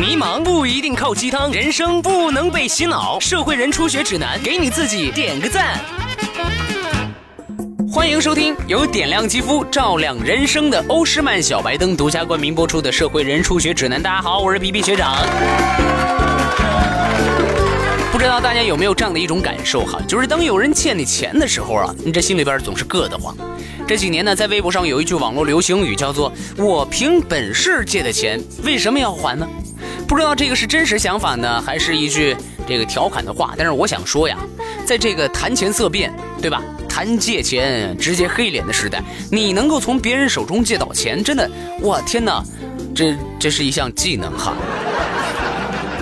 [0.00, 3.20] 迷茫不一定靠鸡汤，人生不能被洗脑。
[3.20, 5.78] 社会人初学指南，给你自己点个赞。
[7.92, 14.00] 欢迎收听由点亮肌肤、照亮人生的欧诗漫小白灯独家冠名播出的《社会人初学指南》。
[14.02, 15.18] 大家好，我是皮皮学长。
[18.10, 23.36] 不知道大家有没有这样的一种感受哈，就是当有人欠你钱的时候啊，你这心里边总是硌得慌。
[23.86, 29.46] 这几年呢，在微博上有一句网络流行语，叫做“我凭本事借的钱，为什么要还呢？”
[30.10, 33.54] 不知道这个是真实想法呢，还是一句这个调侃的话？
[33.56, 34.36] 但是我想说呀，
[34.84, 36.12] 在这个谈钱色变，
[36.42, 36.60] 对吧？
[36.88, 39.00] 谈借钱直接黑脸的时代，
[39.30, 41.48] 你能够从别人手中借到钱，真的，
[41.80, 42.42] 我天哪，
[42.92, 44.52] 这这是一项技能哈。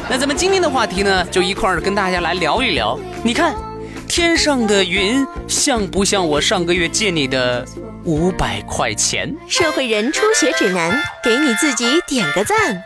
[0.09, 2.99] 那咱们今天的话题呢，就一块儿跟大家来聊一聊。
[3.23, 3.55] 你看，
[4.09, 7.63] 天上的云像不像我上个月借你的
[8.05, 9.37] 五百块钱？
[9.47, 12.83] 社会人初学指南，给你自己点个赞。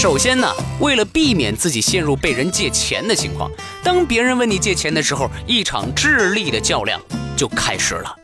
[0.00, 3.50] 首先呢，为了避免自己陷入被人借钱的情况，
[3.84, 6.98] 当别人问你借钱的时候，一场智力的较量
[7.36, 8.19] 就开始了。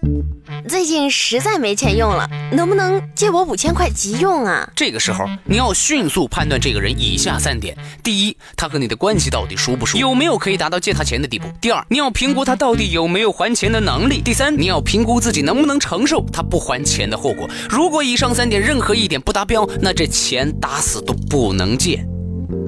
[0.68, 4.68] 最近实在没钱用了，能不能借我五千块急用啊？
[4.74, 17.48] 这个时候你要迅速判断这个人以下三点：第一，他和你的关系到底熟不熟，有没有可以达到借他钱的地步；第二，你要评估他到底有没有还钱的能力；第三，你要评估自己能不能承受他不还钱的后果。
[17.70, 22.04] 如果以上三点任何一点不达标，那这钱打死都不能借。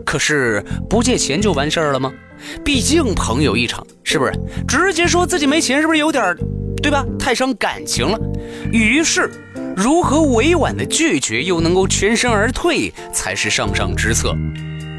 [0.05, 2.13] 可是不借钱就完事儿了吗？
[2.65, 4.33] 毕竟朋友一场，是不是？
[4.67, 6.37] 直接说自己没钱，是不是有点？
[6.81, 7.05] 对吧？
[7.19, 8.19] 太伤感情了。
[8.73, 9.29] 于是，
[9.77, 14.33] 如何委婉的拒绝又能够全身而退，才是上上之策。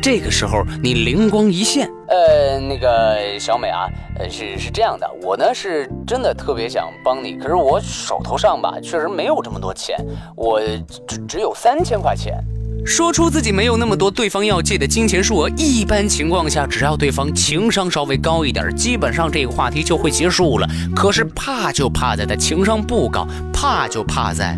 [0.02, 9.98] 这个时候，你灵光一现，呃，那个小美啊，呃，是是这样的，我呢是真的特别想帮你，可是我手头上吧，确实没有这么多钱，
[10.36, 10.62] 我
[11.08, 12.44] 只只有三千块钱。
[12.86, 20.68] 说出自己没有那么多对方要借的金钱数额，一般情况下，只要对方情商稍微高一点，基本上这个话题就会结束了。
[20.96, 24.58] 可是怕就怕在他情商不高，怕就怕在，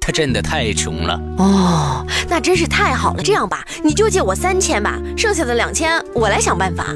[0.00, 1.20] 他真的太穷了。
[1.36, 3.22] 哦，那真是太好了。
[3.22, 6.86] 这样吧，你就借我三千吧，剩下的两千我来想办法。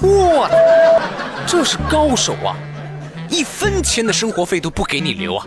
[0.00, 0.50] 哇，
[1.46, 2.56] 这是高手啊，
[3.30, 5.46] 一分钱的生活费都不给你留啊。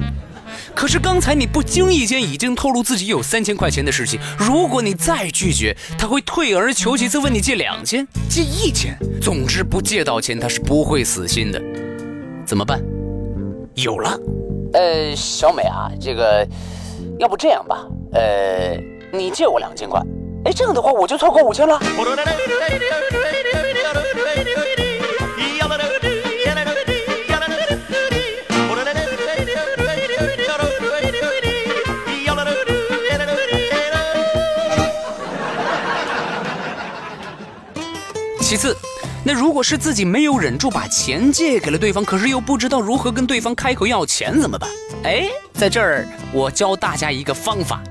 [0.78, 11.60] 可是刚才你不经意间已经透露自己有三千块钱的事情，如果你再拒绝，他会退而求其次问你借两千、借一千，总之不借到钱他是不会死心的。
[12.46, 12.80] 怎么办？
[13.74, 14.20] 有了，
[14.74, 16.48] 呃，小美啊，这个，
[17.18, 17.84] 要不这样吧，
[18.14, 18.78] 呃，
[19.12, 20.00] 你借我两千块，
[20.46, 21.80] 哎，这样的话我就凑够五千了。
[38.48, 38.74] 其次，
[39.26, 44.70] 那如果是自己没有忍住把钱借给了对方，可是又不知道如何跟对方开口要钱怎么办？
[45.04, 47.82] 哎，在这儿我教大家一个方法。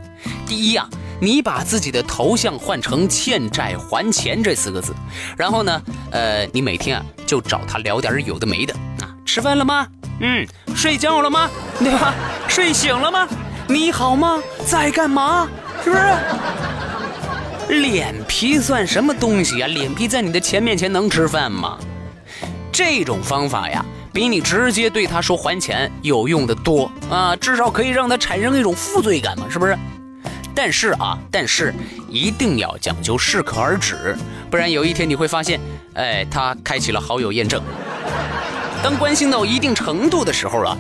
[0.47, 0.89] 第一呀，
[1.21, 4.95] 你把自己的头像换成“欠债还钱”这四个字，
[5.37, 9.87] 然后呢，呃，你每天啊就找他聊点有的没的啊，吃饭了吗？
[10.21, 11.51] 嗯，睡觉了吗？
[11.81, 12.15] 对吧？
[12.49, 13.29] 睡醒了吗？
[13.69, 14.43] 你好吗？
[14.67, 15.47] 在干嘛？
[15.85, 16.03] 是不是？
[17.69, 19.67] 脸皮算什么东西呀？
[19.67, 21.79] 脸皮在你的钱面前能吃饭吗？
[22.71, 27.35] 这种方法呀，比你直接对他说还钱有用的多啊！
[27.37, 29.77] 至少可以让他产生一种负罪感嘛，是不是？
[30.55, 31.75] 但是啊，但是
[32.09, 34.17] 一定要讲究适可而止，
[34.51, 35.61] 不然有一天你会发现，
[35.95, 37.61] 哎，他开启了好友验证。
[38.83, 40.77] 当关心到一定程度的时候啊。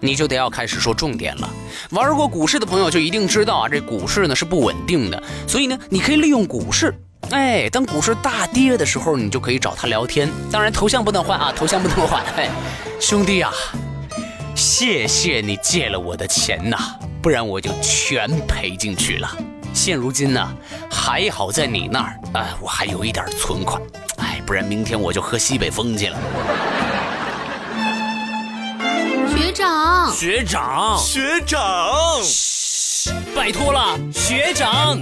[0.00, 1.48] 你就得要开始说重点了。
[1.90, 6.94] 玩过股市的朋友就一定知道啊，这股市呢是不稳定的，所以呢，你可以利用股市，
[7.30, 10.28] 哎，当股市大跌的时候，你就可以找他聊天。
[10.50, 12.22] 当然，头像不能换啊，头像不能换。
[12.36, 12.48] 哎，
[13.00, 13.52] 兄弟啊，
[14.54, 16.76] 谢谢你借了我的钱呐，
[17.22, 19.36] 不然我就全赔进去了。
[19.74, 20.56] 现如今呢，
[20.90, 23.80] 还好在你那儿，哎，我还有一点存款，
[24.16, 26.18] 哎，不然明天我就喝西北风去了。
[29.48, 35.00] 学长，学长，学长，嘘，拜托了，学长。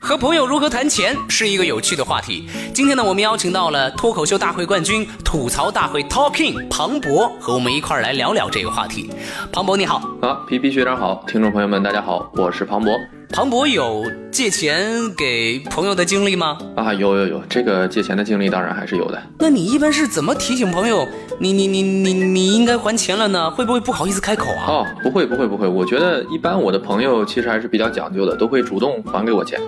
[0.00, 2.48] 和朋友如何谈钱是一个有趣的话题。
[2.74, 9.08] 今天呢，我们邀请到了脱口秀大会冠军、吐槽大会 Talking 庞博，和我们一块儿来聊聊这个话题。
[9.52, 12.92] 庞博你好，啊，皮皮学长好，听众朋友们大家好，我是庞博。
[13.36, 16.56] 庞博有借钱给朋友的经历吗？
[16.74, 19.22] 啊，有有有，这个借钱的经历当然还是有的。
[19.38, 21.06] 那你一般是怎么提醒朋友
[21.38, 23.50] 你你你你你应该还钱了呢？
[23.50, 24.64] 会不会不好意思开口啊？
[24.66, 29.60] 哦，不会不会不会，我觉得一般我的朋友其实还是比较讲究的，都会主动还给我钱。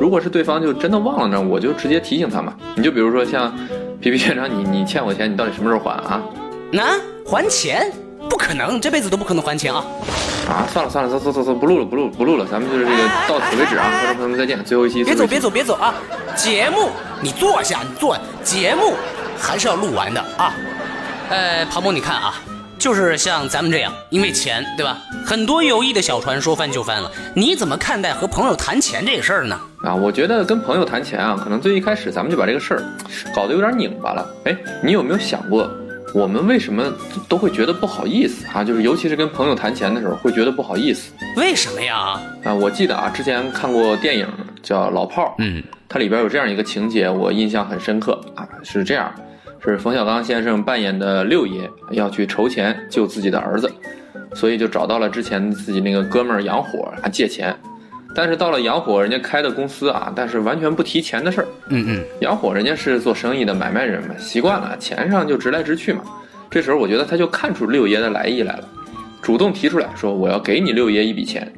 [0.00, 2.54] 如果是对方就真的忘了呢，我就直接提醒他嘛。
[2.74, 3.54] 你就比如说像
[4.00, 6.22] 皮皮学长，你你欠我钱，你到底什么时候还啊？
[6.70, 7.92] 那还钱？
[8.32, 9.84] 不可能，这辈子都不可能还钱啊！
[10.48, 15.04] 啊，算了算了，走走走走，不录了不录不录了，咱们就是这个到此为止啊，观众朋友们再见，最后一期。
[15.04, 15.94] 别走别走别走啊！
[16.34, 16.88] 节目
[17.20, 18.94] 你坐下，你坐，节目
[19.38, 20.54] 还是要录完的啊。
[21.28, 22.40] 呃，庞博，你看啊，
[22.78, 24.96] 就是像咱们这样，因为钱，对吧？
[25.26, 27.12] 很多友谊的小船说翻就翻了。
[27.34, 29.60] 你怎么看待和朋友谈钱这个事儿呢？
[29.84, 32.82] 啊，我觉得跟朋友谈钱啊，可能最一开始咱们就把这个事儿
[33.36, 34.26] 搞得有点拧巴了。
[34.46, 35.70] 哎，你有没有想过？
[36.14, 36.92] 我们为什么
[37.26, 38.62] 都会觉得不好意思啊？
[38.62, 41.12] 就是尤其是跟朋友谈钱的时候，会觉得不好意思。
[41.36, 42.20] 为什么呀？
[42.44, 44.26] 啊，我记得啊，之前看过电影
[44.62, 48.46] 叫《老炮儿》，嗯，它里边有这样一个情节，我印象很深刻啊。
[48.62, 49.10] 是这样，
[49.64, 53.72] 是冯小刚先生扮演的六爷要去筹钱救自己的儿子，
[54.34, 57.56] 所以就找到了之前自己那个哥们儿杨火啊借钱。
[58.14, 61.46] 但是到了杨火人家开的公司啊，但是完全不提钱的事儿。
[61.68, 66.02] 嗯嗯，杨火人家是做生意的买卖人嘛，习惯了钱上就直来直去嘛。
[66.50, 68.68] 这时候我觉得他就看出六爷的来意来了，
[69.22, 71.50] 主动提出来说我要给你六爷一笔钱。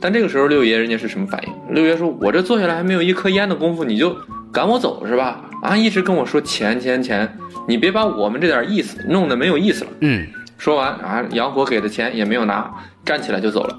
[0.00, 1.74] 但这个时候六爷人家是什么反应？
[1.74, 4.16] 六爷说：“我这坐下来还没有一颗烟的功夫，你就
[4.52, 5.42] 赶我走是吧？
[5.60, 7.28] 啊，一直跟我说钱钱钱，
[7.66, 10.24] 你别把我们这点意思弄得没有意思了。”嗯，
[10.56, 12.72] 说完啊，杨火给的钱也没有拿，
[13.04, 13.77] 站起来就走了。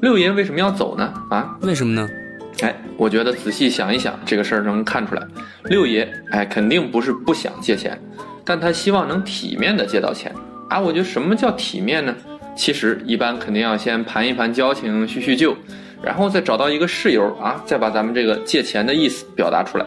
[0.00, 1.12] 六爷为什么要走呢？
[1.28, 2.08] 啊，为什么呢？
[2.62, 5.22] 哎，我觉得仔细想一想，这个事儿能看出来，
[5.64, 8.00] 六爷哎肯定不是不想借钱，
[8.44, 10.34] 但他希望能体面的借到钱
[10.70, 10.80] 啊。
[10.80, 12.14] 我觉得什么叫体面呢？
[12.56, 15.54] 其实一般肯定要先盘一盘交情，叙叙旧，
[16.02, 19.86] 然后再找到一个事由啊，再把咱们这个借钱的意思表达出来。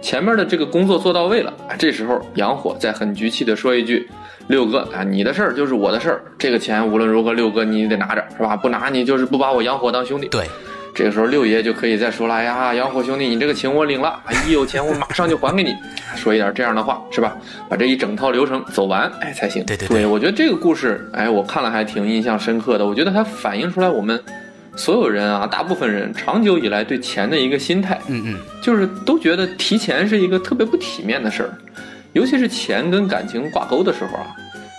[0.00, 4.08] 前面的这个工作做到位了啊，这时候杨火再很局气的说一句。
[4.50, 8.56] 六哥啊，你的事儿就是我的事儿，这个钱无论如何，六哥你得拿着，是吧？
[8.56, 10.26] 不拿你就是不把我杨火当兄弟。
[10.26, 10.44] 对，
[10.92, 15.72] 这个时候六爷就可以再说了，哎呀，杨火兄弟，你这个情我领了，一有钱我马上就还给你，
[16.16, 17.36] 说一点这样的话，是吧？
[17.68, 19.64] 把这一整套流程走完，哎才行。
[19.64, 22.84] 对对对，我觉得这个故事，哎，我看了还挺印象深刻的。
[22.84, 24.20] 我觉得它反映出来我们
[24.74, 31.50] 所有人啊，大部分人长久以来对钱的一个心态，嗯嗯，就是都觉得提钱是一个特别不体面的事儿。
[32.12, 34.34] 尤其是钱跟感情挂钩的时候啊，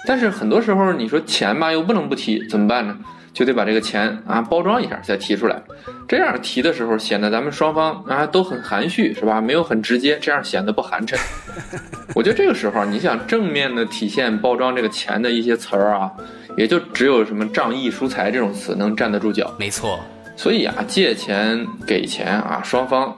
[0.06, 2.98] 但是很多时候你说钱吧又不能不提，怎么办呢？
[3.34, 5.62] 就得把这个钱啊包装一下再提出来，
[6.06, 9.40] 这样提的时候显得咱们双方啊都很含蓄，是吧？
[9.40, 11.18] 没有很直接，这样显得不寒碜。
[12.14, 16.12] 我觉得这个时候你想正面的体现包装这个钱的一些词儿啊，
[16.58, 19.50] 也就只有什么仗义疏财这种词能站得住脚。
[19.58, 19.98] 没错，
[20.36, 23.16] 所以啊，借钱给钱啊，双方。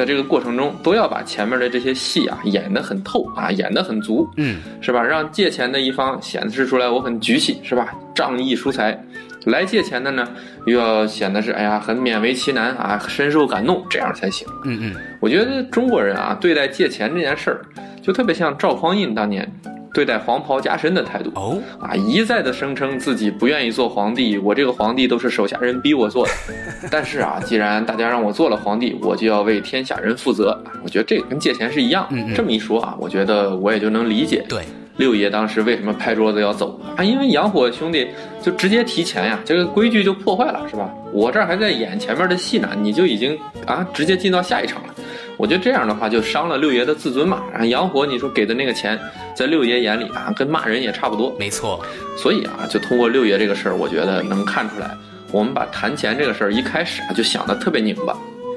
[0.00, 5.02] 在这个过程中，都要把前面的这些戏啊演得很透啊，演得很足，嗯，是吧？
[5.02, 7.92] 让借钱的一方显示出来我很局气，是吧？
[8.14, 8.98] 仗义疏财，
[9.44, 10.26] 来借钱的呢，
[10.64, 14.48] 又要显得是哎呀很勉为其难啊，深受感动，这样才行。
[14.64, 17.60] 嗯嗯，我觉得中国人啊，对待借钱这件事儿，
[18.00, 19.46] 就特别像赵匡胤当年。
[19.92, 26.32] 对待黄袍加身的态度哦啊，一再的声称自己不愿意做皇帝，我这个皇帝都是手下人逼我做的。
[26.90, 30.56] 但是啊，既然大家让我做了皇帝，我就要为天下人负责。
[30.82, 32.06] 我觉得这个跟借钱是一样。
[32.34, 34.44] 这么一说啊，我觉得我也就能理解。
[34.48, 34.62] 对，
[34.96, 37.02] 六爷当时为什么拍桌子要走啊？
[37.02, 38.06] 因为杨火兄弟
[38.40, 40.88] 就直接提钱呀，这个规矩就破坏了，是吧？
[41.12, 43.36] 我这儿还在演前面的戏呢，你就已经
[43.66, 44.94] 啊直接进到下一场了。
[45.40, 47.42] 我觉得这样的话就伤了六爷的自尊嘛。
[47.50, 49.00] 然后杨火，你说给的那个钱，
[49.34, 51.34] 在六爷眼里啊，跟骂人也差不多。
[51.38, 51.82] 没错。
[52.18, 54.94] 所以啊，就通过六爷这个事儿，我觉得能看出来，
[55.32, 58.14] 我们把谈钱这个事儿一开始啊就想的特别拧巴。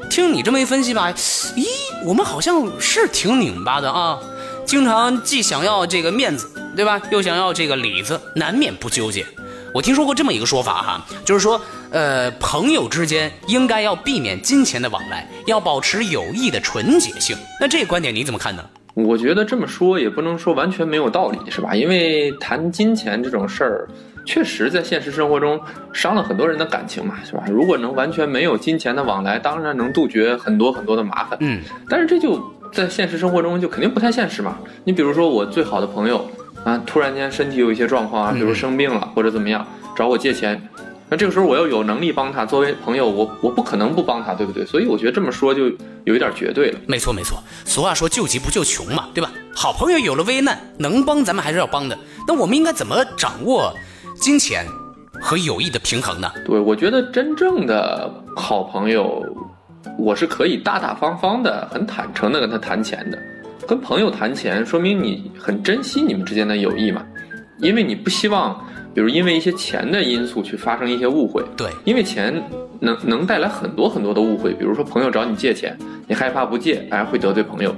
[0.09, 1.09] 听你这么一分析吧，
[1.55, 1.65] 咦，
[2.03, 4.19] 我们好像是挺拧巴的啊，
[4.65, 7.01] 经常既想要这个面子，对吧？
[7.09, 9.25] 又想要这个里子，难免不纠结。
[9.73, 11.59] 我听说过这么一个说法哈，就是说，
[11.93, 17.37] 呃，朋友之间应该要避免金钱的往来，要保持友谊的纯洁性。
[17.61, 18.65] 那这个观点你怎么看呢？
[18.95, 21.75] 我觉得这么说也不能说完全没有道理，是吧？
[21.75, 23.87] 因为谈金钱这种事儿，
[24.25, 25.61] 确实在现实生活中
[25.93, 27.43] 伤了很多人的感情嘛，是吧？
[27.47, 31.37] 如果能完全没有金钱的往来，当然能杜绝很多很多的麻烦。
[31.41, 34.57] 嗯，但是这就在现实生活中就肯定不太现实嘛。
[34.83, 36.27] 你比如说我最好的朋友。
[36.63, 40.61] 啊，突然间身体有一些状况啊，比如生病了或者怎么样，找我借钱，
[41.13, 44.65] 那这个时候我要有能力帮他，作为朋友，我我不可能不帮他，对不对？
[44.65, 45.65] 所以我觉得这么说就
[46.05, 46.79] 有一点绝对了。
[46.87, 49.31] 没错没错，俗话说救急不救穷嘛，对吧？
[49.55, 51.95] 好朋友有了危难能帮咱们还是要帮的。
[52.27, 53.71] 那我们应该怎么掌握
[54.15, 54.65] 金钱
[55.21, 56.31] 和友谊的平衡呢？
[56.47, 59.23] 对，我觉得真正的好朋友，
[59.99, 63.19] 我是可以大大方方的、很坦诚的跟他谈钱的。
[63.67, 67.05] 跟朋友谈钱，说明你很珍惜你们之间的友谊嘛，
[67.59, 68.59] 因为你不希望，
[68.93, 71.43] 比如因为一些钱的因素去发生一些误会。
[71.57, 72.41] 对，因为钱
[72.79, 77.71] 能能带来很多很多的误会，比如说朋友找你借钱，你害怕不借，哎，会得罪朋友；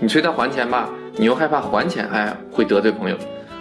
[0.00, 3.16] 你催他还钱吧，你又害怕还钱，哎，会得罪朋友。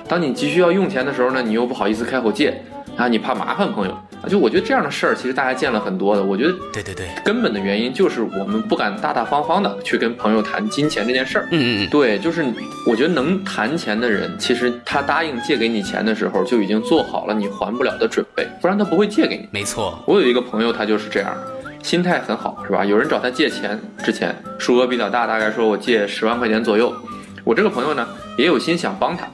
[0.07, 2.61] 当你急需要用钱的时候呢，你又不好意思开口借，
[2.95, 3.97] 啊，你怕麻烦朋友。
[4.29, 6.23] 就我觉得这样的事儿，其实大家见了很多的。
[6.23, 11.47] 我觉得对对对，根本的原因就是我们不敢大大方方的去跟朋友谈金钱这件事儿。
[11.51, 12.45] 嗯嗯嗯，对，就是
[12.85, 19.47] 我觉得能谈钱的人，其实他答应借给你钱的时候，就已经做好了你还不了的准备，不然他不会借给你。
[19.51, 19.97] 没错。
[20.05, 21.35] 我有一个朋友，他就是这样，
[21.81, 22.85] 心态很好，是吧？
[22.85, 26.93] 有人找他借钱之前，数额比较大，大概说我借十万块钱左右。
[27.43, 29.25] 我这个朋友呢，也有心想帮他，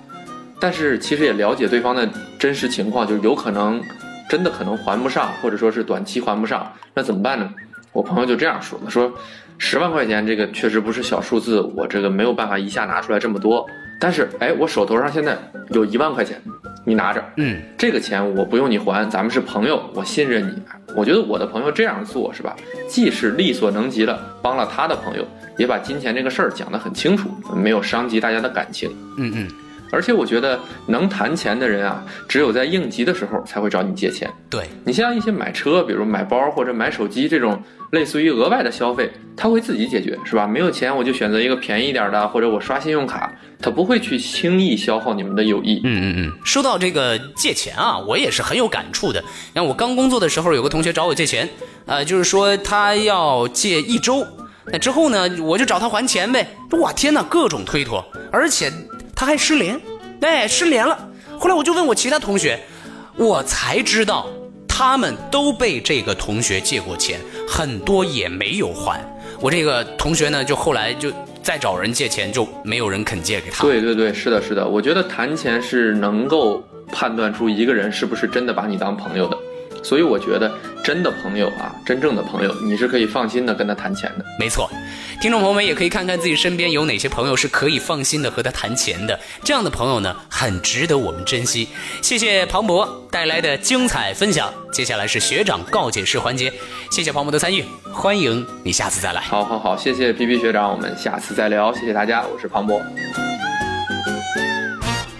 [0.61, 2.07] 但是其实也了解对方的
[2.39, 3.81] 真实情况，就是有可能。
[4.29, 7.49] 真的可能还不上，或者说是短期还不上，那怎么办呢？
[7.93, 9.11] 我朋友就这样说的：说
[9.57, 13.65] 十万块钱这个确实不是小数字，我这个没有办法一下拿出来这么多。
[13.99, 15.35] 但是哎，我手头上现在
[15.69, 16.39] 有一万块钱，
[16.85, 20.61] 你拿着，嗯，这个钱我不用你还，咱们是朋友，我信任你。
[20.95, 22.55] 我觉得我的朋友这样做是吧，
[22.87, 25.25] 既是力所能及了帮了他的朋友，
[25.57, 28.91] 也把金钱这个事儿讲得很清楚，没有伤及大家的感情。
[29.17, 29.47] 嗯嗯。
[29.91, 34.29] 而且我觉得能谈钱的人啊，只有在应急的时候才会找你借钱。
[34.49, 40.45] 对你像一些买车，比如买包或者买手机这种类似于额外的消费，他会自己解决，是吧？
[40.45, 45.81] 没有钱我就选择一个便宜一点的，或者我刷信用卡，他不会去轻易消耗你们的友谊。
[45.83, 46.33] 嗯嗯嗯。
[46.43, 49.23] 说到这个借钱啊，我也是很有感触的。
[49.53, 51.47] 像我刚工作的时候，有个同学找我借钱，
[51.85, 54.25] 呃，就是说他要借一周，
[54.65, 56.47] 那之后呢，我就找他还钱呗。
[56.81, 58.71] 哇天哪，各种推脱，而且。
[59.17, 59.81] 他还失联，
[60.21, 60.95] 哎，失联了。
[61.39, 62.59] 后来我就问我其他同学，
[63.15, 64.27] 我才知道
[64.67, 67.19] 他们都被这个同学借过钱，
[67.49, 69.03] 很多也没有还。
[69.41, 73.63] 我这个同学呢，就后来就再找人借钱，就没有人肯借给他。
[73.63, 74.67] 对对对，是的，是的。
[74.67, 79.35] 我觉得谈钱是能够判断出一个人是不是真的把你当朋友的。
[79.83, 80.51] 所以我觉得，
[80.83, 84.25] 真的朋友啊，真正的朋友，你是可以放心的跟他谈钱的。
[84.39, 84.69] 没错，
[85.19, 89.19] 听众朋友们也可以看看自己身边有哪些朋友是可以放心的和他谈钱的。
[89.43, 91.67] 这样的朋友呢，很值得我们珍惜。
[92.03, 94.53] 谢谢庞博带来的精彩分享。
[94.71, 96.53] 接下来是学长告解式环节，
[96.91, 99.21] 谢谢庞博的参与，欢迎你下次再来。
[99.21, 101.73] 好好好，谢谢皮皮学长，我们下次再聊。
[101.73, 102.79] 谢谢大家，我是庞博。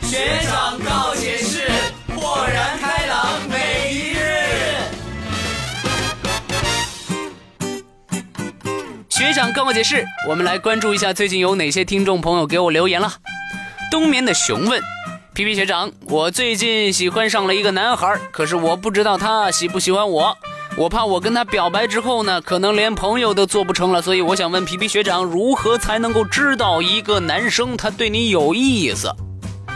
[0.03, 1.26] 学长告解
[9.17, 13.11] 学长告解释，我们来关注一下最近有哪些听众朋友给我留言了。
[13.89, 14.79] 冬眠的熊问：
[15.33, 20.37] 皮皮学长，我最近喜欢上了一个男孩，可是我不知道他喜不喜欢我，
[20.77, 29.11] 我怕我跟他表白之后呢，可能连朋友都做不成了，所以我想问皮皮学长，如何才能够知道一个男生他对你有意思？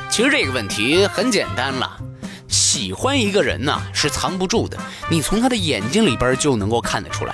[0.08, 1.98] 其实这个问题很简单了，
[2.52, 4.78] 喜欢一个人呢是藏不住的，
[5.10, 7.34] 你从他的眼睛里边就能够看得出来。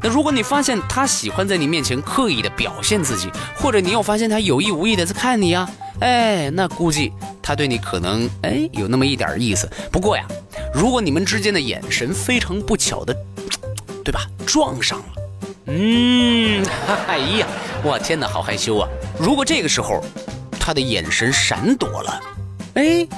[0.00, 5.68] 那如果你发现他喜欢在你面前刻意的表现自己，或者你又发现他有意无意的在看你呀，
[6.00, 9.68] 哎，那估计他对你可能哎有那么一点意思。
[9.90, 10.24] 不过呀，
[10.72, 13.16] 如果你们之间的眼神非常不巧的，
[14.04, 15.04] 对吧，撞上了，
[15.66, 16.64] 嗯，
[17.08, 17.46] 哎呀，
[17.82, 18.88] 我天哪，好害羞啊！
[19.18, 20.04] 如果这个时候
[20.60, 22.20] 他的眼神闪躲了，
[22.74, 23.08] 哎，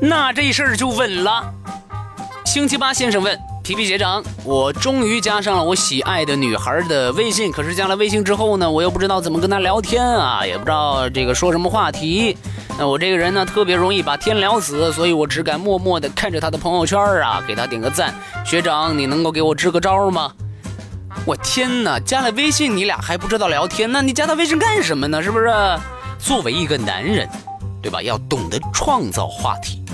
[0.00, 1.52] 那这事儿就稳了。
[2.44, 3.38] 星期八先生问。
[3.64, 7.52] 皮皮学长，我终于加上了我喜爱的女孩的微信。
[7.52, 12.34] 可是加了微信之后呢，我又不知道怎么跟她聊天啊，也不知道这个说什么话题。
[12.78, 18.14] 那我这个人呢，特别容易把天聊死，所以我只敢默默的看着她的朋友圈啊，给她点个赞。
[18.42, 20.32] 学长，你能够给我支个招吗？
[21.26, 23.92] 我天哪，加了微信你俩还不知道聊天？
[23.92, 25.22] 那你加他微信干什么呢？
[25.22, 25.52] 是不是？
[26.18, 27.28] 作为一个男人，
[27.82, 28.00] 对吧？
[28.00, 29.84] 要懂得创造话题。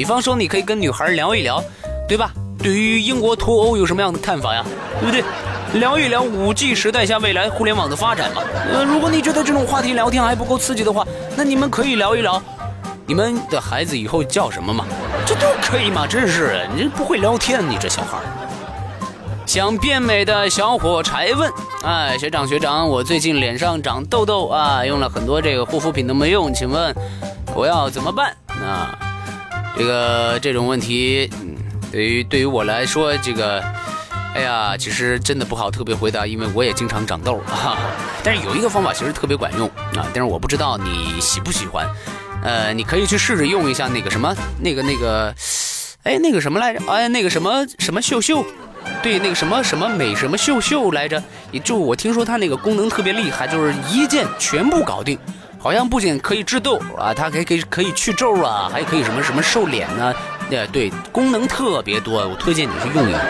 [0.00, 1.62] 比方说，你可以跟女孩聊一聊，
[2.08, 2.32] 对吧？
[2.58, 4.64] 对于英国脱欧有什么样的看法呀？
[4.98, 5.22] 对不对？
[5.78, 8.40] 聊一聊五 G 时代下未来互联网的发展嘛。
[8.72, 12.42] 呃，如果你觉得这种话题聊天还不够刺激的话，那你们可以聊一聊，
[13.04, 14.86] 你们的孩子以后叫什么嘛？
[15.26, 16.06] 这都可以嘛？
[16.06, 18.16] 真是，你不会聊天，你这小孩。
[19.44, 21.52] 想变美的小火柴问：
[21.82, 26.96] 哎，学长学长，我最近脸上长痘痘啊，用了很多这个护肤品都没用，请问
[27.54, 28.34] 我要怎么办？
[28.48, 28.98] 啊，
[29.76, 31.30] 这个这种问题。
[31.92, 33.60] 对于对于我来说，这个，
[34.32, 37.76] 哎呀，其实真的不好特别回答，因为我也经常长痘啊。
[38.22, 41.84] 但是有一个方法其实特别管用啊，但是我不知道你喜不喜欢。
[42.44, 45.34] 呃，你可以去试着用一下那个什么，那个那个，
[46.04, 46.80] 哎，那个什么来着？
[46.86, 48.44] 哎，那个什么什么秀秀，
[49.02, 51.20] 对，那个什么什么美什么秀秀来着？
[51.50, 55.18] 也就我听说它那个功能特别厉害，就是一键全部搞定。
[55.62, 60.14] 好像不仅可以治痘啊，它还可以可以去皱啊，还可以什么什么瘦脸呢？
[60.50, 63.20] 呃对，功能特别多，我推荐你去用用。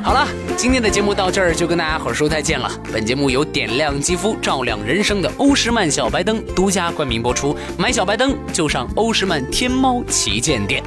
[0.00, 0.24] 好了，
[0.56, 2.70] 今天的节目到这儿就跟大家伙说再见了。
[2.92, 10.80] 本节目由点亮肌肤、照亮人生的欧诗漫小白灯独家冠名播出，买小白灯就上欧诗漫天猫旗舰店。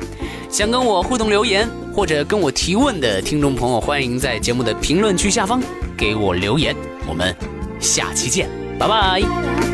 [0.49, 5.61] 想跟我互动留言或者跟我提问的听众朋友，欢迎在节目的评论区下方
[6.03, 6.75] 给我留言。
[7.07, 7.33] 我们
[7.79, 9.72] 下期见，拜拜。